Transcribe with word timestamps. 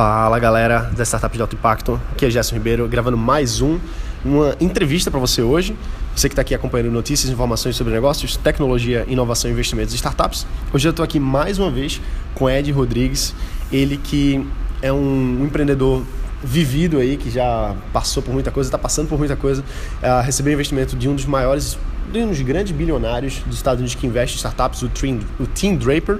Fala 0.00 0.38
galera 0.38 0.90
da 0.96 1.04
Startup 1.04 1.36
de 1.36 1.42
Alto 1.42 1.54
Impacto, 1.54 2.00
aqui 2.12 2.24
é 2.24 2.30
Gerson 2.30 2.54
Ribeiro 2.54 2.88
gravando 2.88 3.18
mais 3.18 3.60
um, 3.60 3.78
uma 4.24 4.56
entrevista 4.58 5.10
para 5.10 5.20
você 5.20 5.42
hoje. 5.42 5.76
Você 6.16 6.26
que 6.26 6.32
está 6.32 6.40
aqui 6.40 6.54
acompanhando 6.54 6.90
notícias, 6.90 7.30
informações 7.30 7.76
sobre 7.76 7.92
negócios, 7.92 8.34
tecnologia, 8.34 9.04
inovação, 9.08 9.50
investimentos 9.50 9.92
e 9.92 9.96
startups. 9.96 10.46
Hoje 10.72 10.88
eu 10.88 10.90
estou 10.92 11.04
aqui 11.04 11.20
mais 11.20 11.58
uma 11.58 11.70
vez 11.70 12.00
com 12.34 12.48
Ed 12.48 12.72
Rodrigues, 12.72 13.34
ele 13.70 13.98
que 13.98 14.42
é 14.80 14.90
um 14.90 15.44
empreendedor 15.44 16.02
vivido 16.42 16.96
aí, 16.96 17.18
que 17.18 17.30
já 17.30 17.76
passou 17.92 18.22
por 18.22 18.32
muita 18.32 18.50
coisa, 18.50 18.68
está 18.68 18.78
passando 18.78 19.06
por 19.06 19.18
muita 19.18 19.36
coisa, 19.36 19.62
uh, 20.02 20.24
recebeu 20.24 20.54
investimento 20.54 20.96
de 20.96 21.10
um 21.10 21.14
dos 21.14 21.26
maiores, 21.26 21.76
de 22.10 22.20
um 22.20 22.28
dos 22.28 22.40
grandes 22.40 22.72
bilionários 22.72 23.40
dos 23.44 23.56
Estados 23.56 23.80
Unidos 23.80 23.94
que 23.96 24.06
investe 24.06 24.34
em 24.34 24.38
startups, 24.38 24.80
o 24.80 24.88
Tim, 24.88 25.20
o 25.38 25.44
Tim 25.44 25.76
Draper. 25.76 26.18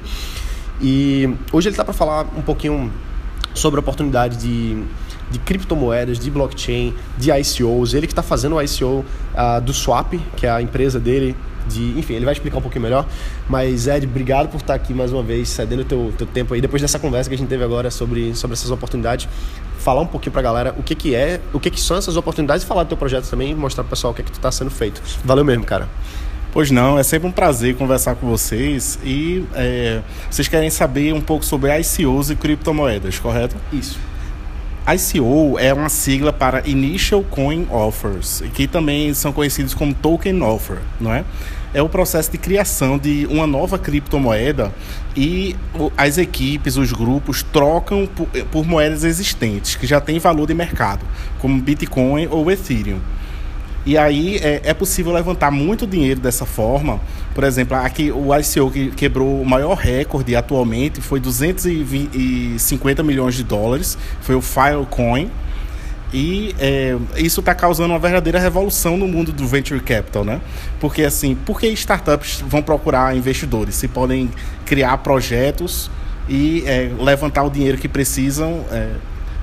E 0.83 1.35
hoje 1.51 1.69
ele 1.69 1.73
está 1.73 1.85
para 1.85 1.95
falar 1.95 2.27
um 2.37 2.43
pouquinho 2.43 2.91
sobre 3.55 3.79
a 3.79 3.81
oportunidade 3.81 4.37
de, 4.37 4.83
de 5.31 5.39
criptomoedas, 5.39 6.19
de 6.19 6.31
blockchain, 6.31 6.95
de 7.19 7.31
ICOs. 7.31 7.95
Ele 7.95 8.07
que 8.07 8.13
está 8.13 8.23
fazendo 8.23 8.57
o 8.57 8.63
ICO 8.63 8.85
uh, 8.85 9.05
ah, 9.35 9.61
do 9.61 9.73
Swap, 9.73 10.15
que 10.37 10.47
é 10.47 10.51
a 10.51 10.63
empresa 10.63 10.99
dele. 10.99 11.37
De, 11.69 11.99
enfim, 11.99 12.15
ele 12.15 12.25
vai 12.25 12.33
explicar 12.33 12.59
um 12.59 12.63
pouquinho 12.63 12.83
melhor. 12.83 13.07
Mas, 13.49 13.87
Ed, 13.87 14.07
obrigado 14.07 14.49
por 14.49 14.57
estar 14.57 14.75
aqui 14.75 14.95
mais 14.95 15.13
uma 15.13 15.23
vez, 15.23 15.49
cedendo 15.49 15.83
o 15.83 15.85
teu, 15.85 16.13
teu 16.17 16.27
tempo 16.27 16.55
aí. 16.55 16.61
Depois 16.61 16.81
dessa 16.81 16.99
conversa 16.99 17.29
que 17.29 17.35
a 17.35 17.39
gente 17.39 17.49
teve 17.49 17.63
agora 17.63 17.91
sobre, 17.91 18.35
sobre 18.35 18.55
essas 18.55 18.71
oportunidades, 18.71 19.29
falar 19.79 20.01
um 20.01 20.07
pouquinho 20.07 20.33
para 20.33 20.41
a 20.41 20.45
galera 20.45 20.75
o 20.79 20.83
que, 20.83 20.95
que 20.95 21.15
é, 21.15 21.41
o 21.53 21.61
que, 21.61 21.71
que 21.71 21.81
são 21.81 21.97
essas 21.97 22.17
oportunidades 22.17 22.65
e 22.65 22.67
falar 22.67 22.85
do 22.85 22.89
teu 22.89 22.97
projeto 22.97 23.29
também 23.29 23.55
mostrar 23.55 23.85
pro 23.85 23.91
pessoal 23.91 24.13
o 24.13 24.17
que, 24.17 24.23
é 24.23 24.25
que 24.25 24.31
está 24.31 24.51
sendo 24.51 24.71
feito. 24.71 25.03
Valeu 25.25 25.45
mesmo, 25.45 25.65
cara. 25.65 25.89
Pois 26.53 26.71
não, 26.71 26.99
é 26.99 27.03
sempre 27.05 27.29
um 27.29 27.33
prazer 27.33 27.77
conversar 27.77 28.17
com 28.17 28.27
vocês 28.27 28.99
e 29.05 29.45
é, 29.55 30.01
vocês 30.29 30.49
querem 30.49 30.69
saber 30.69 31.15
um 31.15 31.21
pouco 31.21 31.45
sobre 31.45 31.71
ICOs 31.79 32.31
e 32.31 32.35
criptomoedas, 32.35 33.21
correto? 33.21 33.55
Isso. 33.73 33.99
ICO 34.93 35.57
é 35.61 35.73
uma 35.73 35.89
sigla 35.89 36.33
para 36.33 36.69
Initial 36.69 37.23
Coin 37.23 37.69
Offers, 37.71 38.43
que 38.55 38.67
também 38.67 39.15
são 39.15 39.33
conhecidos 39.33 39.75
como 39.75 39.95
Token 39.95 40.43
Offer, 40.43 40.79
não 41.01 41.15
é? 41.15 41.25
É 41.73 41.81
o 41.81 41.89
processo 41.89 42.33
de 42.33 42.39
criação 42.39 42.99
de 42.99 43.29
uma 43.31 43.47
nova 43.47 43.79
criptomoeda 43.79 44.73
e 45.17 45.55
as 45.97 46.19
equipes, 46.19 46.77
os 46.77 46.91
grupos 46.91 47.45
trocam 47.45 48.09
por, 48.09 48.27
por 48.51 48.67
moedas 48.67 49.05
existentes 49.05 49.77
que 49.77 49.87
já 49.87 50.01
têm 50.01 50.19
valor 50.19 50.49
de 50.49 50.55
mercado, 50.55 51.07
como 51.39 51.61
Bitcoin 51.61 52.27
ou 52.29 52.51
Ethereum. 52.51 52.99
E 53.85 53.97
aí 53.97 54.37
é, 54.39 54.61
é, 54.65 54.75
possível 54.75 55.13
levantar 55.13 55.51
muito 55.51 55.87
dinheiro 55.87 56.21
dessa 56.21 56.45
forma. 56.45 57.01
Por 57.35 57.45
exemplo, 57.45 57.77
aqui 57.77 58.13
o 58.13 58.35
ICO 58.37 58.71
que 58.71 58.91
quebrou 58.91 59.41
o 59.41 59.47
maior 59.47 59.75
recorde 59.75 60.37
atualmente 60.37 61.01
foi 61.01 61.19
250 61.19 63.03
milhões 63.03 63.35
de 63.35 63.45
dólares, 63.45 63.97
foi 64.21 64.35
o 64.35 64.43
Filecoin. 64.43 65.31
E 66.13 66.55
é, 66.59 66.97
isso 67.17 67.39
está 67.41 67.55
causando 67.55 67.93
uma 67.93 67.99
verdadeira 67.99 68.39
revolução 68.39 68.97
no 68.97 69.07
mundo 69.07 69.33
do 69.33 69.47
venture 69.47 69.79
capital, 69.81 70.25
né? 70.25 70.41
Porque 70.81 71.05
assim, 71.05 71.37
por 71.37 71.61
que 71.61 71.69
startups 71.69 72.43
vão 72.47 72.61
procurar 72.61 73.17
investidores 73.17 73.77
se 73.77 73.87
podem 73.87 74.29
criar 74.67 74.99
projetos 74.99 75.89
e 76.29 76.65
é, 76.67 76.91
levantar 76.99 77.45
o 77.45 77.51
dinheiro 77.51 77.79
que 77.79 77.89
precisam 77.89 78.65
é, 78.73 78.91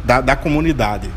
da, 0.03 0.19
da 0.19 0.35
comunidade? 0.35 1.09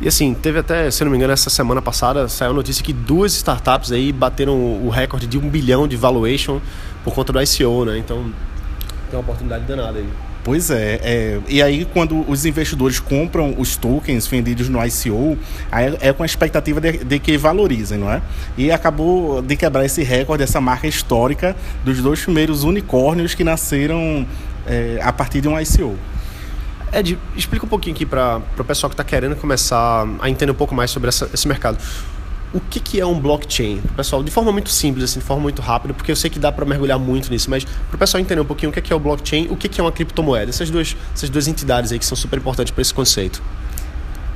E 0.00 0.06
assim, 0.06 0.32
teve 0.32 0.60
até, 0.60 0.90
se 0.90 1.02
não 1.02 1.10
me 1.10 1.16
engano, 1.16 1.32
essa 1.32 1.50
semana 1.50 1.82
passada 1.82 2.28
saiu 2.28 2.52
a 2.52 2.54
notícia 2.54 2.84
que 2.84 2.92
duas 2.92 3.32
startups 3.34 3.90
aí 3.90 4.12
bateram 4.12 4.54
o 4.54 4.88
recorde 4.88 5.26
de 5.26 5.36
um 5.36 5.48
bilhão 5.48 5.88
de 5.88 5.96
valuation 5.96 6.60
por 7.02 7.14
conta 7.14 7.32
do 7.32 7.42
ICO, 7.42 7.84
né? 7.84 7.98
Então 7.98 8.32
tem 9.10 9.18
uma 9.18 9.20
oportunidade 9.20 9.64
danada 9.64 9.98
aí. 9.98 10.08
Pois 10.44 10.70
é, 10.70 11.00
é, 11.02 11.40
e 11.48 11.60
aí 11.60 11.84
quando 11.84 12.24
os 12.30 12.46
investidores 12.46 13.00
compram 13.00 13.54
os 13.58 13.76
tokens 13.76 14.26
vendidos 14.26 14.68
no 14.68 14.78
ICO, 14.82 15.36
é 16.00 16.12
com 16.12 16.22
a 16.22 16.26
expectativa 16.26 16.80
de, 16.80 17.04
de, 17.04 17.18
que 17.18 17.36
valorizem, 17.36 17.98
não 17.98 18.10
é? 18.10 18.22
E 18.56 18.70
acabou 18.70 19.42
de 19.42 19.56
quebrar 19.56 19.84
esse 19.84 20.02
recorde, 20.02 20.44
essa 20.44 20.60
marca 20.60 20.86
histórica 20.86 21.56
dos 21.84 22.00
dois 22.00 22.22
primeiros 22.22 22.62
unicórnios 22.62 23.34
que 23.34 23.42
nasceram 23.42 24.24
é, 24.66 25.00
a 25.02 25.12
partir 25.12 25.40
de 25.40 25.48
um 25.48 25.60
ICO. 25.60 25.96
Ed, 26.92 27.18
explica 27.36 27.66
um 27.66 27.68
pouquinho 27.68 27.94
aqui 27.94 28.06
para 28.06 28.40
o 28.58 28.64
pessoal 28.64 28.88
que 28.88 28.94
está 28.94 29.04
querendo 29.04 29.36
começar 29.36 30.06
a 30.20 30.30
entender 30.30 30.52
um 30.52 30.54
pouco 30.54 30.74
mais 30.74 30.90
sobre 30.90 31.08
essa, 31.08 31.28
esse 31.32 31.46
mercado. 31.46 31.78
O 32.52 32.60
que, 32.60 32.80
que 32.80 32.98
é 32.98 33.04
um 33.04 33.20
blockchain? 33.20 33.82
Pessoal, 33.94 34.22
de 34.22 34.30
forma 34.30 34.50
muito 34.50 34.70
simples, 34.70 35.04
assim, 35.04 35.20
de 35.20 35.24
forma 35.24 35.42
muito 35.42 35.60
rápida, 35.60 35.92
porque 35.92 36.10
eu 36.10 36.16
sei 36.16 36.30
que 36.30 36.38
dá 36.38 36.50
para 36.50 36.64
mergulhar 36.64 36.98
muito 36.98 37.30
nisso, 37.30 37.50
mas 37.50 37.64
para 37.64 37.96
o 37.96 37.98
pessoal 37.98 38.20
entender 38.22 38.40
um 38.40 38.44
pouquinho 38.44 38.70
o 38.70 38.72
que 38.72 38.78
é, 38.78 38.82
que 38.82 38.92
é 38.92 38.96
o 38.96 38.98
blockchain, 38.98 39.48
o 39.50 39.56
que, 39.56 39.68
que 39.68 39.80
é 39.80 39.84
uma 39.84 39.92
criptomoeda, 39.92 40.48
essas 40.48 40.70
duas, 40.70 40.96
essas 41.14 41.28
duas 41.28 41.46
entidades 41.46 41.92
aí 41.92 41.98
que 41.98 42.06
são 42.06 42.16
super 42.16 42.38
importantes 42.38 42.70
para 42.70 42.80
esse 42.80 42.94
conceito. 42.94 43.42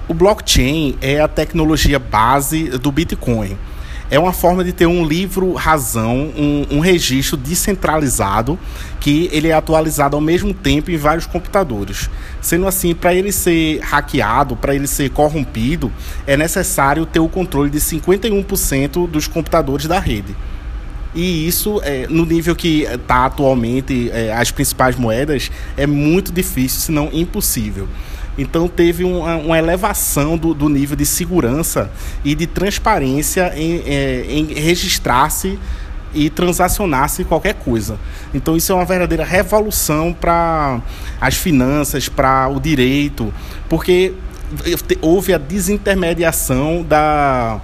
O 0.06 0.12
blockchain 0.12 0.98
é 1.00 1.20
a 1.20 1.28
tecnologia 1.28 1.98
base 1.98 2.68
do 2.70 2.92
Bitcoin 2.92 3.56
é 4.12 4.18
uma 4.18 4.34
forma 4.34 4.62
de 4.62 4.74
ter 4.74 4.84
um 4.84 5.06
livro 5.06 5.54
razão, 5.54 6.30
um, 6.36 6.66
um, 6.70 6.80
registro 6.80 7.34
descentralizado 7.34 8.58
que 9.00 9.30
ele 9.32 9.48
é 9.48 9.54
atualizado 9.54 10.14
ao 10.14 10.20
mesmo 10.20 10.52
tempo 10.52 10.90
em 10.90 10.98
vários 10.98 11.24
computadores. 11.24 12.10
Sendo 12.38 12.66
assim, 12.66 12.94
para 12.94 13.14
ele 13.14 13.32
ser 13.32 13.80
hackeado, 13.80 14.54
para 14.54 14.74
ele 14.74 14.86
ser 14.86 15.08
corrompido, 15.08 15.90
é 16.26 16.36
necessário 16.36 17.06
ter 17.06 17.20
o 17.20 17.28
controle 17.28 17.70
de 17.70 17.78
51% 17.78 19.08
dos 19.08 19.26
computadores 19.26 19.86
da 19.86 19.98
rede. 19.98 20.36
E 21.14 21.48
isso, 21.48 21.80
é, 21.82 22.06
no 22.06 22.26
nível 22.26 22.54
que 22.54 22.82
está 22.82 23.24
atualmente 23.24 24.10
é, 24.10 24.30
as 24.34 24.50
principais 24.50 24.94
moedas, 24.94 25.50
é 25.74 25.86
muito 25.86 26.30
difícil, 26.30 26.80
se 26.82 26.92
não 26.92 27.08
impossível. 27.14 27.88
Então 28.36 28.66
teve 28.66 29.04
uma, 29.04 29.36
uma 29.36 29.58
elevação 29.58 30.38
do, 30.38 30.54
do, 30.54 30.68
nível 30.68 30.96
de 30.96 31.04
segurança 31.04 31.90
e 32.24 32.34
de 32.34 32.46
transparência 32.46 33.52
em, 33.56 33.82
é, 33.86 34.24
em 34.28 34.54
registrar-se 34.54 35.58
e 36.14 36.30
transacionar-se 36.30 37.24
qualquer 37.24 37.54
coisa. 37.54 37.98
Então 38.32 38.56
isso 38.56 38.72
é 38.72 38.74
uma 38.74 38.84
verdadeira 38.84 39.24
revolução 39.24 40.12
para 40.12 40.80
as 41.20 41.34
finanças, 41.34 42.08
para 42.08 42.48
o 42.48 42.60
direito, 42.60 43.32
porque 43.68 44.14
houve 45.00 45.32
a 45.32 45.38
desintermediação 45.38 46.82
da 46.82 47.60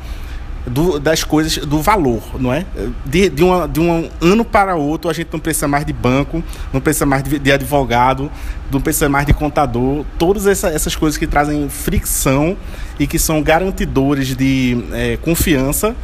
do, 0.68 0.98
das 0.98 1.24
coisas, 1.24 1.56
do 1.66 1.80
valor, 1.80 2.22
não 2.38 2.52
é? 2.52 2.64
De, 3.04 3.28
de, 3.28 3.42
uma, 3.42 3.66
de 3.66 3.80
um 3.80 4.08
ano 4.20 4.44
para 4.44 4.76
outro, 4.76 5.10
a 5.10 5.12
gente 5.12 5.28
não 5.32 5.40
precisa 5.40 5.68
mais 5.68 5.84
de 5.84 5.92
banco, 5.92 6.42
não 6.72 6.80
precisa 6.80 7.06
mais 7.06 7.22
de, 7.22 7.38
de 7.38 7.52
advogado, 7.52 8.30
não 8.70 8.80
precisa 8.80 9.08
mais 9.08 9.26
de 9.26 9.32
contador. 9.32 10.04
Todas 10.18 10.46
essa, 10.46 10.68
essas 10.68 10.94
coisas 10.94 11.18
que 11.18 11.26
trazem 11.26 11.68
fricção 11.68 12.56
e 12.98 13.06
que 13.06 13.18
são 13.18 13.42
garantidores 13.42 14.36
de 14.36 14.84
é, 14.92 15.16
confiança, 15.16 15.94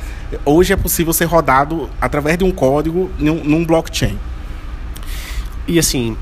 hoje 0.44 0.72
é 0.72 0.76
possível 0.76 1.12
ser 1.12 1.24
rodado 1.24 1.88
através 2.00 2.38
de 2.38 2.44
um 2.44 2.50
código 2.50 3.10
num, 3.18 3.42
num 3.44 3.64
blockchain. 3.64 4.18
E 5.66 5.78
assim, 5.78 6.16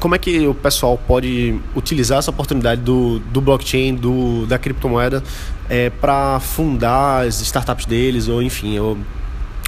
como 0.00 0.14
é 0.14 0.18
que 0.18 0.46
o 0.46 0.54
pessoal 0.54 0.98
pode 0.98 1.60
utilizar 1.76 2.18
essa 2.18 2.30
oportunidade 2.30 2.80
do, 2.80 3.18
do 3.18 3.40
blockchain, 3.40 3.94
do, 3.94 4.46
da 4.46 4.58
criptomoeda, 4.58 5.22
é, 5.68 5.90
para 5.90 6.40
fundar 6.40 7.26
as 7.26 7.40
startups 7.42 7.84
deles, 7.84 8.26
ou 8.26 8.42
enfim, 8.42 8.78
ou, 8.78 8.96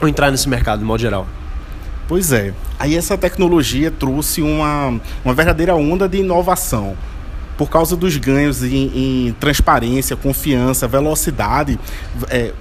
ou 0.01 0.09
entrar 0.09 0.31
nesse 0.31 0.49
mercado 0.49 0.79
de 0.79 0.85
modo 0.87 1.01
geral? 1.01 1.27
Pois 2.09 2.33
é. 2.33 2.53
Aí 2.79 2.97
essa 2.97 3.17
tecnologia 3.17 3.91
trouxe 3.91 4.43
uma, 4.43 5.01
uma 5.23 5.35
verdadeira 5.35 5.75
onda 5.77 6.09
de 6.09 6.19
inovação. 6.19 6.97
Por 7.57 7.69
causa 7.69 7.95
dos 7.95 8.17
ganhos 8.17 8.65
em, 8.65 9.29
em 9.29 9.33
transparência, 9.39 10.17
confiança, 10.17 10.89
velocidade, 10.89 11.79
é, 12.29 12.53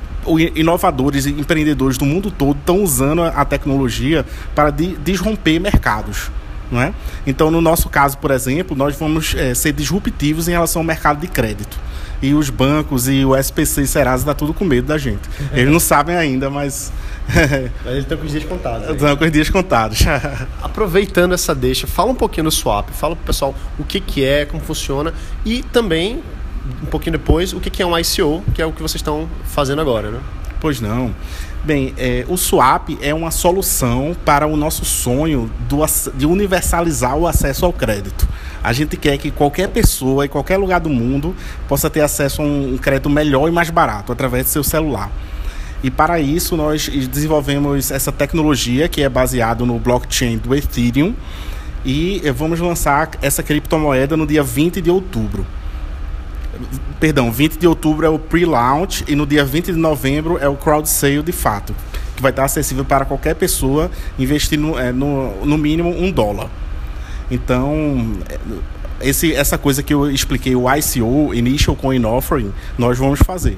inovadores 0.56 1.26
e 1.26 1.32
empreendedores 1.32 1.98
do 1.98 2.06
mundo 2.06 2.30
todo 2.30 2.58
estão 2.60 2.84
usando 2.84 3.24
a 3.24 3.46
tecnologia 3.46 4.26
para 4.54 4.70
desromper 4.70 5.60
mercados. 5.60 6.30
Não 6.72 6.82
é? 6.82 6.94
Então, 7.28 7.52
no 7.52 7.60
nosso 7.60 7.90
caso, 7.90 8.18
por 8.18 8.32
exemplo, 8.32 8.76
nós 8.78 8.96
vamos 8.96 9.36
é, 9.36 9.54
ser 9.54 9.74
disruptivos 9.74 10.48
em 10.48 10.52
relação 10.52 10.82
ao 10.82 10.86
mercado 10.86 11.20
de 11.20 11.28
crédito. 11.28 11.78
E 12.22 12.34
os 12.34 12.50
bancos 12.50 13.08
e 13.10 13.26
o 13.26 13.36
SPC 13.36 13.82
e 13.82 13.88
Serasa 13.88 14.22
está 14.22 14.34
tudo 14.34 14.54
com 14.54 14.64
medo 14.64 14.88
da 14.88 14.98
gente. 14.98 15.28
Eles 15.52 15.72
não 15.72 15.80
sabem 15.80 16.16
ainda, 16.16 16.50
mas. 16.50 16.94
mas 17.28 17.94
eles 17.94 18.04
estão 18.04 18.18
com 18.18 18.26
os 18.26 18.32
dias 18.32 18.44
contados. 18.46 18.90
Estão 18.90 19.18
com 19.18 19.26
os 19.26 19.32
dias 19.32 19.50
contados. 19.50 20.00
Aproveitando 20.62 21.34
essa 21.34 21.54
deixa, 21.54 21.88
fala 21.88 22.12
um 22.12 22.16
pouquinho 22.16 22.46
do 22.46 22.52
swap, 22.52 22.90
fala 22.92 23.16
para 23.16 23.24
o 23.24 23.26
pessoal 23.26 23.56
o 23.78 23.84
que, 23.84 24.00
que 24.00 24.24
é, 24.24 24.46
como 24.46 24.62
funciona 24.64 25.14
e 25.44 25.64
também, 25.64 26.22
um 26.84 26.86
pouquinho 26.86 27.14
depois, 27.14 27.54
o 27.54 27.60
que, 27.60 27.72
que 27.72 27.82
é 27.82 27.86
um 27.86 27.98
ICO, 27.98 28.44
que 28.54 28.62
é 28.62 28.66
o 28.66 28.72
que 28.72 28.82
vocês 28.82 29.00
estão 29.00 29.28
fazendo 29.44 29.82
agora, 29.82 30.12
né? 30.12 30.20
Pois 30.62 30.80
não. 30.80 31.14
Bem, 31.64 31.94
é, 31.98 32.24
o 32.30 32.38
swap 32.38 32.90
é 33.02 33.14
uma 33.14 33.32
solução 33.32 34.16
para 34.24 34.46
o 34.46 34.56
nosso 34.56 34.86
sonho 34.86 35.52
do, 35.68 35.80
de 36.14 36.28
universalizar 36.28 37.18
o 37.18 37.28
acesso 37.28 37.66
ao 37.66 37.74
crédito. 37.74 38.28
A 38.64 38.72
gente 38.72 38.96
quer 38.96 39.18
que 39.18 39.32
qualquer 39.32 39.70
pessoa 39.70 40.24
em 40.24 40.30
qualquer 40.30 40.58
lugar 40.58 40.80
do 40.80 40.90
mundo 40.90 41.36
possa 41.68 41.90
ter 41.90 42.02
acesso 42.02 42.44
a 42.44 42.46
um 42.46 42.78
crédito 42.78 43.10
melhor 43.10 43.48
e 43.50 43.52
mais 43.52 43.72
barato 43.72 44.12
através 44.12 44.46
do 44.46 44.50
seu 44.50 44.64
celular. 44.64 45.12
E 45.84 45.90
para 45.90 46.20
isso 46.20 46.56
nós 46.56 46.88
desenvolvemos 46.88 47.90
essa 47.90 48.12
tecnologia 48.12 48.88
que 48.88 49.02
é 49.02 49.10
baseada 49.10 49.66
no 49.66 49.80
blockchain 49.80 50.38
do 50.38 50.54
Ethereum 50.54 51.16
E 51.84 52.22
eh, 52.24 52.32
vamos 52.32 52.60
lançar 52.60 53.10
essa 53.20 53.42
criptomoeda 53.42 54.16
no 54.16 54.28
dia 54.28 54.44
20 54.44 54.80
de 54.80 54.92
outubro. 54.92 55.44
Perdão, 57.00 57.32
20 57.32 57.58
de 57.58 57.68
outubro 57.68 58.06
é 58.06 58.10
o 58.10 58.20
pre-launch 58.20 59.04
e 59.08 59.16
no 59.16 59.26
dia 59.26 59.44
20 59.44 59.68
de 59.68 59.78
novembro 59.78 60.38
é 60.38 60.48
o 60.48 60.56
crowd 60.56 60.88
sale 60.88 61.24
de 61.24 61.32
fato, 61.32 61.76
que 62.16 62.22
vai 62.22 62.32
estar 62.32 62.44
acessível 62.44 62.86
para 62.86 63.06
qualquer 63.06 63.36
pessoa 63.36 63.90
investir 64.20 64.60
no, 64.60 64.78
é, 64.78 64.92
no, 64.92 65.46
no 65.46 65.58
mínimo 65.58 65.90
um 65.90 66.12
dólar. 66.12 66.50
Então, 67.32 68.18
eh, 68.30 68.38
esse, 69.02 69.34
essa 69.34 69.58
coisa 69.58 69.82
que 69.82 69.94
eu 69.94 70.12
expliquei, 70.12 70.56
o 70.56 70.66
ICO, 70.70 71.34
Initial 71.34 71.76
Coin 71.76 72.04
Offering, 72.06 72.54
nós 72.78 72.98
vamos 72.98 73.20
fazer. 73.20 73.58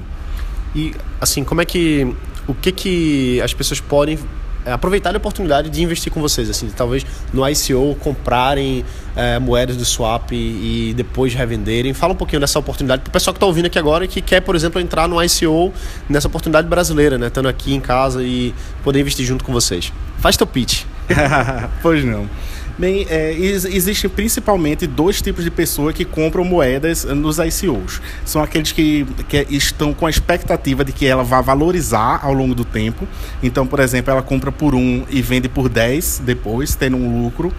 E, 0.74 0.94
assim, 1.20 1.44
como 1.44 1.60
é 1.60 1.64
que. 1.64 2.14
O 2.46 2.54
que 2.54 2.70
que 2.70 3.40
as 3.40 3.54
pessoas 3.54 3.80
podem 3.80 4.18
é, 4.64 4.72
aproveitar 4.72 5.14
a 5.14 5.18
oportunidade 5.18 5.68
de 5.68 5.82
investir 5.82 6.12
com 6.12 6.20
vocês, 6.20 6.48
assim, 6.48 6.68
talvez 6.74 7.04
no 7.32 7.46
ICO 7.48 7.94
comprarem 8.00 8.84
é, 9.14 9.38
moedas 9.38 9.76
do 9.76 9.84
swap 9.84 10.32
e, 10.32 10.90
e, 10.90 10.94
depois 10.94 11.34
revenderem. 11.34 11.92
Fala 11.92 12.12
um 12.12 12.16
pouquinho 12.16 12.40
dessa 12.40 12.58
oportunidade 12.58 13.02
para 13.02 13.10
o 13.10 13.12
pessoal 13.12 13.34
que 13.34 13.38
está 13.38 13.46
ouvindo 13.46 13.66
aqui 13.66 13.78
agora 13.78 14.04
e 14.04 14.08
que 14.08 14.22
quer, 14.22 14.40
por 14.40 14.56
exemplo, 14.56 14.80
entrar 14.80 15.06
no 15.06 15.22
ICO 15.22 15.72
nessa 16.08 16.28
oportunidade 16.28 16.66
brasileira, 16.66 17.18
né? 17.18 17.26
Estando 17.26 17.48
aqui 17.48 17.74
em 17.74 17.80
casa 17.80 18.22
e 18.22 18.54
poder 18.82 19.00
investir 19.00 19.26
junto 19.26 19.44
com 19.44 19.52
vocês. 19.52 19.92
Faz 20.18 20.36
teu 20.36 20.46
pitch. 20.46 20.84
pois 21.82 22.04
não. 22.04 22.28
Bem, 22.76 23.06
é, 23.08 23.32
existem 23.32 24.10
principalmente 24.10 24.84
dois 24.84 25.22
tipos 25.22 25.44
de 25.44 25.50
pessoas 25.50 25.94
que 25.94 26.04
compram 26.04 26.44
moedas 26.44 27.04
nos 27.04 27.38
ICOs. 27.38 28.02
São 28.24 28.42
aqueles 28.42 28.72
que, 28.72 29.06
que 29.28 29.46
estão 29.48 29.94
com 29.94 30.06
a 30.06 30.10
expectativa 30.10 30.84
de 30.84 30.90
que 30.90 31.06
ela 31.06 31.22
vá 31.22 31.40
valorizar 31.40 32.18
ao 32.20 32.32
longo 32.32 32.52
do 32.52 32.64
tempo. 32.64 33.06
Então, 33.40 33.64
por 33.64 33.78
exemplo, 33.78 34.10
ela 34.10 34.22
compra 34.22 34.50
por 34.50 34.74
um 34.74 35.04
e 35.08 35.22
vende 35.22 35.48
por 35.48 35.68
10 35.68 36.22
depois, 36.24 36.74
tendo 36.74 36.96
um 36.96 37.22
lucro. 37.22 37.52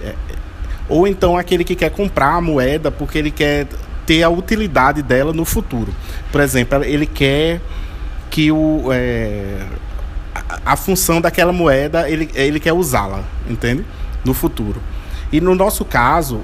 É, 0.00 0.14
ou 0.88 1.08
então 1.08 1.36
aquele 1.36 1.64
que 1.64 1.74
quer 1.74 1.90
comprar 1.90 2.34
a 2.34 2.40
moeda 2.40 2.90
porque 2.90 3.18
ele 3.18 3.32
quer 3.32 3.66
ter 4.06 4.22
a 4.22 4.28
utilidade 4.28 5.02
dela 5.02 5.32
no 5.32 5.44
futuro. 5.44 5.92
Por 6.30 6.40
exemplo, 6.40 6.84
ele 6.84 7.06
quer 7.06 7.60
que 8.30 8.52
o, 8.52 8.92
é, 8.92 9.58
a, 10.32 10.72
a 10.72 10.76
função 10.76 11.20
daquela 11.20 11.52
moeda 11.52 12.08
ele, 12.08 12.30
ele 12.32 12.60
quer 12.60 12.72
usá-la, 12.72 13.24
entende? 13.48 13.84
No 14.24 14.34
futuro. 14.34 14.80
E 15.32 15.40
no 15.40 15.54
nosso 15.54 15.84
caso, 15.84 16.40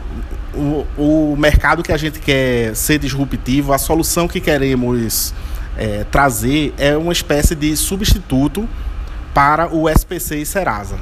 o, 0.54 0.86
o 0.96 1.36
mercado 1.36 1.82
que 1.82 1.92
a 1.92 1.96
gente 1.96 2.18
quer 2.20 2.74
ser 2.74 2.98
disruptivo, 2.98 3.72
a 3.72 3.78
solução 3.78 4.26
que 4.26 4.40
queremos 4.40 5.34
é, 5.76 6.04
trazer 6.04 6.74
é 6.78 6.96
uma 6.96 7.12
espécie 7.12 7.54
de 7.54 7.76
substituto 7.76 8.68
para 9.34 9.72
o 9.74 9.88
SPC 9.88 10.38
e 10.38 10.46
Serasa 10.46 10.98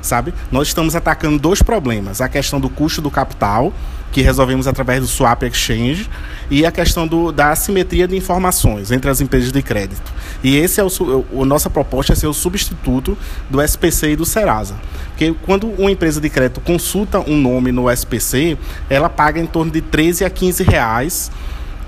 sabe? 0.00 0.32
Nós 0.50 0.68
estamos 0.68 0.94
atacando 0.96 1.38
dois 1.38 1.62
problemas: 1.62 2.20
a 2.20 2.28
questão 2.28 2.60
do 2.60 2.68
custo 2.68 3.00
do 3.00 3.10
capital, 3.10 3.72
que 4.12 4.22
resolvemos 4.22 4.66
através 4.66 5.00
do 5.00 5.06
Swap 5.06 5.42
Exchange, 5.42 6.08
e 6.50 6.64
a 6.64 6.72
questão 6.72 7.06
do, 7.06 7.30
da 7.30 7.50
assimetria 7.50 8.08
de 8.08 8.16
informações 8.16 8.90
entre 8.90 9.10
as 9.10 9.20
empresas 9.20 9.52
de 9.52 9.62
crédito. 9.62 10.12
E 10.42 10.56
esse 10.56 10.80
é 10.80 10.84
o, 10.84 11.26
o 11.30 11.44
nossa 11.44 11.68
proposta 11.68 12.12
é 12.12 12.16
ser 12.16 12.26
o 12.26 12.32
substituto 12.32 13.16
do 13.50 13.60
SPC 13.60 14.12
e 14.12 14.16
do 14.16 14.24
Serasa. 14.24 14.74
Porque 15.08 15.34
quando 15.44 15.68
uma 15.78 15.90
empresa 15.90 16.20
de 16.20 16.30
crédito 16.30 16.60
consulta 16.60 17.20
um 17.20 17.36
nome 17.36 17.72
no 17.72 17.90
SPC, 17.90 18.56
ela 18.88 19.08
paga 19.08 19.40
em 19.40 19.46
torno 19.46 19.70
de 19.70 19.80
13 19.80 20.24
a 20.24 20.30
15 20.30 20.62
reais 20.62 21.30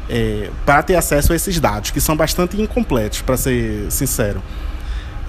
é, 0.09 0.51
para 0.67 0.83
ter 0.83 0.97
acesso 0.97 1.33
a 1.33 1.37
esses 1.37 1.59
dados, 1.61 1.91
que 1.91 2.01
são 2.01 2.17
bastante 2.17 2.61
incompletos, 2.61 3.23
para 3.23 3.37
ser 3.37 3.87
sincero. 3.91 4.43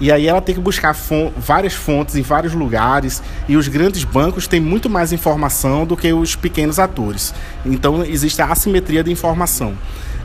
E 0.02 0.10
aí 0.10 0.26
ela 0.26 0.40
tem 0.40 0.52
que 0.52 0.60
buscar 0.60 0.96
várias 1.36 1.74
fontes 1.74 2.16
em 2.16 2.22
vários 2.22 2.54
lugares 2.54 3.22
e 3.48 3.56
os 3.56 3.68
grandes 3.68 4.02
bancos 4.02 4.48
têm 4.48 4.60
muito 4.60 4.90
mais 4.90 5.12
informação 5.12 5.86
do 5.86 5.96
que 5.96 6.12
os 6.12 6.34
pequenos 6.34 6.80
atores. 6.80 7.32
Então 7.64 8.04
existe 8.04 8.42
a 8.42 8.46
assimetria 8.46 9.04
de 9.04 9.12
informação. 9.12 9.74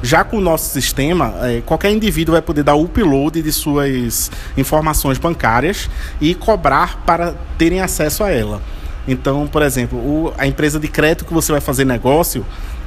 Já 0.01 0.23
com 0.23 0.37
o 0.37 0.41
nosso 0.41 0.71
sistema, 0.71 1.35
é, 1.43 1.61
qualquer 1.63 1.91
indivíduo 1.91 2.33
vai 2.33 2.41
poder 2.41 2.63
dar 2.63 2.73
upload 2.73 3.39
de 3.39 3.51
suas 3.51 4.31
informações 4.57 5.19
bancárias 5.19 5.87
e 6.19 6.33
cobrar 6.33 7.03
para 7.05 7.35
terem 7.55 7.79
acesso 7.79 8.23
a 8.23 8.31
ela. 8.31 8.59
Então, 9.07 9.45
por 9.45 9.61
exemplo, 9.61 10.33
a 10.39 10.47
empresa 10.47 10.79
de 10.79 10.87
crédito 10.87 11.23
que 11.23 11.33
você 11.35 11.51
vai 11.51 11.61
fazer 11.61 11.85
negócio, 11.85 12.43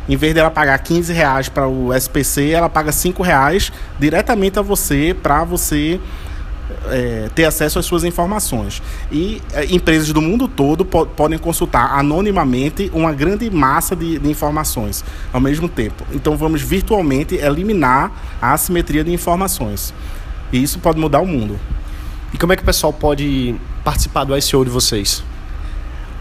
em 0.09 0.17
vez 0.17 0.35
dela 0.35 0.51
pagar 0.51 0.77
15 0.81 1.13
reais 1.13 1.49
para 1.49 1.69
o 1.69 1.95
SPC, 1.95 2.51
ela 2.51 2.69
paga 2.69 2.91
5 2.91 3.23
reais 3.23 3.73
diretamente 3.97 4.59
a 4.59 4.63
você 4.63 5.15
para 5.15 5.45
você 5.45 6.01
é, 6.87 7.29
ter 7.35 7.45
acesso 7.45 7.79
às 7.79 7.87
suas 7.87 8.05
informações. 8.05 8.83
E 9.11 9.43
é, 9.53 9.65
empresas 9.67 10.13
do 10.13 10.21
mundo 10.21 10.49
todo 10.49 10.85
po 10.85 11.07
podem 11.07 11.39
consultar 11.39 11.99
anonimamente 11.99 12.91
uma 12.95 13.13
grande 13.13 13.51
massa 13.51 13.97
de, 13.97 14.19
de, 14.19 14.29
informações 14.29 15.05
ao 15.33 15.41
mesmo 15.41 15.69
tempo. 15.69 16.05
Então 16.13 16.37
vamos 16.37 16.63
virtualmente 16.63 17.35
eliminar 17.35 18.13
a 18.41 18.53
assimetria 18.53 19.05
de 19.05 19.13
informações. 19.13 19.93
E 20.53 20.63
isso 20.63 20.79
pode 20.79 20.99
mudar 20.99 21.21
o 21.21 21.27
mundo. 21.27 21.59
E 22.33 22.39
como 22.39 22.53
é 22.53 22.57
que 22.57 22.63
o 22.63 22.67
pessoal 22.67 22.93
pode 22.93 23.55
participar 23.85 24.25
do 24.25 24.37
ICO 24.37 24.65
de 24.65 24.71
vocês? 24.71 25.23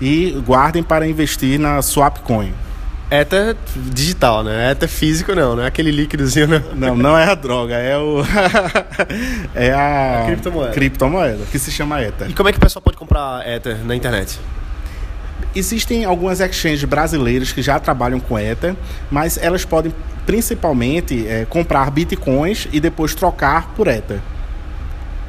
e 0.00 0.32
guardem 0.46 0.82
para 0.82 1.06
investir 1.06 1.58
na 1.58 1.80
Swapcoin. 1.82 2.52
Ether 3.10 3.56
digital, 3.76 4.44
né? 4.44 4.70
Ether 4.70 4.88
físico 4.88 5.34
não, 5.34 5.56
não 5.56 5.62
é 5.64 5.66
aquele 5.66 5.90
líquidozinho 5.90 6.46
não. 6.46 6.60
Não, 6.74 6.96
não 6.96 7.18
é 7.18 7.24
a 7.24 7.34
droga, 7.34 7.74
é 7.74 7.98
o 7.98 8.22
é 9.54 9.72
a, 9.72 10.22
a 10.22 10.26
criptomoeda. 10.26 10.72
criptomoeda 10.72 11.44
que 11.50 11.58
se 11.58 11.72
chama 11.72 12.00
Ether. 12.00 12.30
E 12.30 12.34
como 12.34 12.48
é 12.48 12.52
que 12.52 12.58
o 12.58 12.60
pessoal 12.60 12.82
pode 12.82 12.96
comprar 12.96 13.46
Ether 13.48 13.78
na 13.84 13.96
internet? 13.96 14.38
Existem 15.54 16.04
algumas 16.04 16.38
exchanges 16.38 16.84
brasileiras 16.84 17.50
que 17.50 17.60
já 17.60 17.80
trabalham 17.80 18.20
com 18.20 18.38
Ether, 18.38 18.76
mas 19.10 19.36
elas 19.36 19.64
podem 19.64 19.92
principalmente 20.24 21.26
é, 21.26 21.44
comprar 21.44 21.90
bitcoins 21.90 22.68
e 22.72 22.78
depois 22.78 23.16
trocar 23.16 23.74
por 23.74 23.88
Ether. 23.88 24.20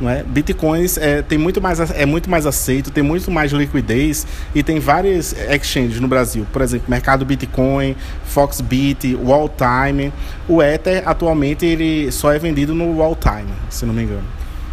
Não 0.01 0.09
é? 0.09 0.23
Bitcoins 0.23 0.97
é, 0.97 1.21
tem 1.21 1.37
muito 1.37 1.61
mais, 1.61 1.79
é 1.79 2.05
muito 2.07 2.27
mais 2.27 2.47
aceito, 2.47 2.89
tem 2.89 3.03
muito 3.03 3.29
mais 3.29 3.51
liquidez 3.51 4.25
e 4.53 4.63
tem 4.63 4.79
várias 4.79 5.33
exchanges 5.33 5.99
no 5.99 6.07
Brasil. 6.07 6.45
Por 6.51 6.63
exemplo, 6.63 6.89
Mercado 6.89 7.23
Bitcoin, 7.23 7.95
Foxbit, 8.25 9.15
Walltime. 9.15 10.11
O 10.49 10.61
Ether, 10.61 11.03
atualmente, 11.05 11.67
ele 11.67 12.11
só 12.11 12.33
é 12.33 12.39
vendido 12.39 12.73
no 12.73 12.97
Walltime, 12.97 13.53
se 13.69 13.85
não 13.85 13.93
me 13.93 14.01
engano. 14.01 14.25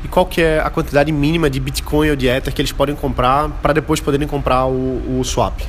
E 0.03 0.09
qual 0.09 0.25
que 0.25 0.41
é 0.41 0.61
a 0.61 0.71
quantidade 0.71 1.13
mínima 1.13 1.51
de 1.51 1.61
Bitcoin 1.61 2.09
ou 2.09 2.17
de 2.17 2.27
Ether 2.27 2.55
que 2.55 2.63
eles 2.63 2.73
podem 2.73 2.95
comprar 2.95 3.51
para 3.61 3.75
depois 3.75 4.01
poderem 4.01 4.27
comprar 4.27 4.67
o, 4.67 5.21
o 5.21 5.25
swap? 5.25 5.61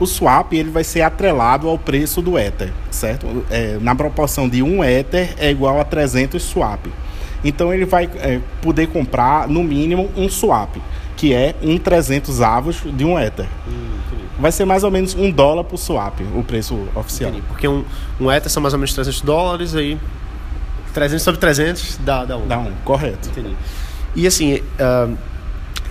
o 0.00 0.06
swap 0.06 0.52
ele 0.52 0.70
vai 0.70 0.82
ser 0.82 1.02
atrelado 1.02 1.68
ao 1.68 1.78
preço 1.78 2.20
do 2.20 2.36
Ether, 2.36 2.72
certo? 2.90 3.44
É, 3.48 3.78
na 3.80 3.94
proporção 3.94 4.48
de 4.48 4.60
um 4.60 4.82
Ether 4.82 5.32
é 5.38 5.50
igual 5.50 5.80
a 5.80 5.84
300 5.84 6.42
swap. 6.42 6.86
Então 7.44 7.72
ele 7.72 7.84
vai 7.84 8.08
é, 8.16 8.40
poder 8.60 8.88
comprar 8.88 9.48
no 9.48 9.62
mínimo 9.62 10.10
um 10.16 10.28
swap, 10.28 10.76
que 11.16 11.32
é 11.34 11.54
um 11.62 11.78
300 11.78 12.40
avos 12.40 12.82
de 12.84 13.04
um 13.04 13.18
Ether. 13.18 13.46
Hum, 13.68 13.92
vai 14.38 14.52
ser 14.52 14.64
mais 14.64 14.84
ou 14.84 14.90
menos 14.90 15.14
um 15.14 15.30
dólar 15.30 15.64
por 15.64 15.76
swap, 15.76 16.20
o 16.34 16.42
preço 16.42 16.88
oficial. 16.94 17.30
Entendi. 17.30 17.46
Porque 17.48 17.66
um, 17.66 17.84
um 18.20 18.30
Ether 18.30 18.50
são 18.50 18.62
mais 18.62 18.72
ou 18.72 18.78
menos 18.78 18.92
300 18.94 19.20
dólares, 19.22 19.74
aí 19.74 19.98
300 20.92 21.22
sobre 21.22 21.40
300 21.40 21.98
dá, 21.98 22.24
dá 22.24 22.36
um. 22.36 22.46
Dá 22.46 22.58
um, 22.58 22.72
correto. 22.84 23.28
Entendi. 23.28 23.56
E 24.14 24.26
assim, 24.26 24.56
uh, 24.56 25.16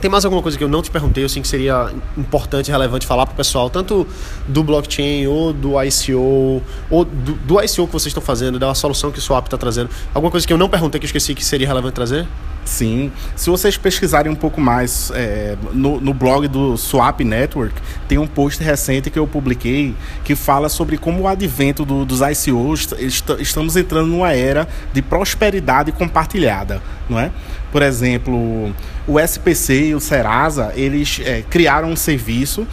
tem 0.01 0.09
mais 0.09 0.25
alguma 0.25 0.41
coisa 0.41 0.57
que 0.57 0.63
eu 0.63 0.67
não 0.67 0.81
te 0.81 0.89
perguntei, 0.89 1.23
assim, 1.23 1.41
que 1.41 1.47
seria 1.47 1.93
importante 2.17 2.69
e 2.69 2.71
relevante 2.71 3.05
falar 3.05 3.25
para 3.25 3.33
o 3.33 3.35
pessoal, 3.35 3.69
tanto 3.69 4.07
do 4.47 4.63
blockchain 4.63 5.27
ou 5.27 5.53
do 5.53 5.81
ICO, 5.81 6.61
ou 6.89 7.05
do, 7.05 7.33
do 7.33 7.61
ICO 7.61 7.85
que 7.85 7.93
vocês 7.93 8.07
estão 8.07 8.23
fazendo, 8.23 8.57
da 8.57 8.73
solução 8.73 9.11
que 9.11 9.19
o 9.19 9.21
Swap 9.21 9.45
está 9.45 9.57
trazendo? 9.57 9.89
Alguma 10.13 10.31
coisa 10.31 10.45
que 10.45 10.51
eu 10.51 10.57
não 10.57 10.67
perguntei 10.67 10.99
que 10.99 11.05
eu 11.05 11.07
esqueci 11.07 11.35
que 11.35 11.45
seria 11.45 11.67
relevante 11.67 11.93
trazer? 11.93 12.27
Sim. 12.63 13.11
Se 13.35 13.49
vocês 13.49 13.75
pesquisarem 13.75 14.31
um 14.31 14.35
pouco 14.35 14.61
mais 14.61 15.11
é, 15.15 15.57
no, 15.73 15.99
no, 15.99 16.13
blog 16.13 16.47
do 16.47 16.77
Swap 16.77 17.19
Network, 17.21 17.73
tem 18.07 18.17
um 18.17 18.27
post 18.27 18.63
recente 18.63 19.09
que 19.09 19.17
eu 19.17 19.25
publiquei 19.25 19.95
que 20.23 20.35
fala 20.35 20.69
sobre 20.69 20.97
como 20.97 21.23
o 21.23 21.27
advento 21.27 21.83
do, 21.83 22.05
dos 22.05 22.19
ICOs 22.21 22.93
est 22.99 23.25
estamos 23.39 23.75
entrando 23.75 24.07
numa 24.07 24.31
era 24.31 24.67
de 24.93 25.01
prosperidade 25.01 25.91
compartilhada, 25.91 26.81
não 27.09 27.19
é? 27.19 27.31
Por 27.71 27.81
exemplo, 27.81 28.73
o 29.07 29.19
SPC 29.19 29.87
e 29.87 29.95
o 29.95 29.99
Serasa, 29.99 30.71
eles 30.75 31.19
é, 31.23 31.41
criaram 31.49 31.89
um 31.89 31.95
serviço 31.95 32.67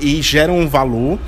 e 0.00 0.22
geram 0.22 0.58
um 0.58 0.68
valor, 0.68 1.18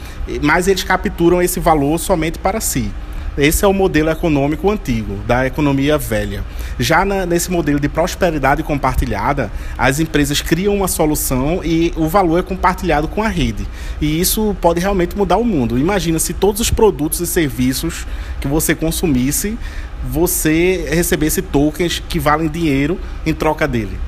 mas 0.41 0.69
eles 0.69 0.85
capturam 0.85 1.43
esse 1.43 1.59
valor 1.59 1.99
somente 1.99 2.39
para 2.39 2.61
si. 2.61 2.91
Esse 3.37 3.65
é 3.65 3.69
o 3.69 3.73
modelo 3.73 4.11
econômico 4.11 4.71
antigo, 4.71 5.17
da 5.27 5.45
economia 5.45 5.99
velha. 5.99 6.45
Já 6.79 7.05
na, 7.05 7.27
nesse 7.27 7.51
modelo 7.51 7.81
de 7.81 7.89
prosperidade 7.89 8.63
compartilhada, 8.63 9.51
as 9.77 9.99
empresas 9.99 10.41
criam 10.41 10.77
uma 10.77 10.87
solução 10.87 11.61
e 11.65 11.93
o 11.97 12.07
valor 12.07 12.39
é 12.39 12.43
compartilhado 12.43 13.09
com 13.09 13.25
a 13.25 13.29
rede. 13.29 13.67
E 14.01 14.21
isso 14.21 14.57
pode 14.61 14.79
realmente 14.79 15.17
mudar 15.17 15.37
o 15.37 15.45
mundo. 15.45 15.77
Imagina 15.77 16.21
se 16.21 16.33
todos 16.33 16.61
os 16.61 16.71
produtos 16.71 17.19
e 17.19 17.27
serviços 17.27 18.07
que 18.41 18.47
você 18.47 18.73
consumisse, 18.73 19.59
você 20.09 20.87
recebesse 20.91 21.43
tokens 21.43 22.03
que 22.09 22.21
valem 22.21 22.49
dinheiro 22.49 23.01
em 23.27 23.35
troca 23.35 23.67
dele. 23.67 23.99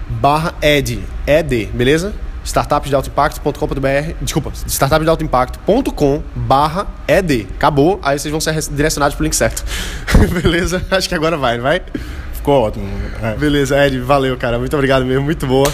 Barra 0.09 0.53
ed, 0.61 1.03
ed, 1.25 1.65
beleza? 1.73 2.13
startupsdealtoimpacto.com.br, 2.43 4.15
desculpa, 4.19 4.51
startupsdealtoimpacto.com 4.67 6.23
barra 6.35 6.87
ed. 7.07 7.47
Acabou, 7.55 7.99
aí 8.01 8.17
vocês 8.17 8.31
vão 8.31 8.41
ser 8.41 8.59
direcionados 8.71 9.15
pro 9.15 9.23
link 9.23 9.35
certo. 9.35 9.63
Beleza? 10.41 10.83
Acho 10.89 11.07
que 11.07 11.15
agora 11.15 11.37
vai, 11.37 11.59
vai? 11.59 11.81
Ficou 12.33 12.63
ótimo. 12.63 12.87
É. 13.21 13.35
Beleza, 13.35 13.77
Ed, 13.85 13.99
valeu, 13.99 14.35
cara. 14.35 14.57
Muito 14.57 14.75
obrigado 14.75 15.05
mesmo, 15.05 15.23
muito 15.23 15.45
boa. 15.45 15.71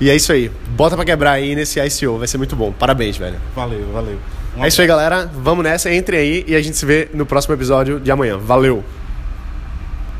E 0.00 0.08
é 0.08 0.16
isso 0.16 0.32
aí. 0.32 0.50
Bota 0.76 0.96
pra 0.96 1.04
quebrar 1.04 1.32
aí 1.32 1.54
nesse 1.54 1.78
ICO, 1.78 2.18
vai 2.18 2.26
ser 2.26 2.38
muito 2.38 2.56
bom. 2.56 2.72
Parabéns, 2.72 3.16
velho. 3.16 3.36
Valeu, 3.54 3.86
valeu. 3.92 4.18
Um 4.56 4.64
é 4.64 4.68
isso 4.68 4.80
aí, 4.80 4.86
galera. 4.86 5.30
Vamos 5.32 5.62
nessa, 5.62 5.92
entre 5.92 6.16
aí 6.16 6.44
e 6.46 6.56
a 6.56 6.62
gente 6.62 6.76
se 6.76 6.84
vê 6.84 7.08
no 7.12 7.26
próximo 7.26 7.54
episódio 7.54 8.00
de 8.00 8.10
amanhã. 8.10 8.38
Valeu! 8.38 8.82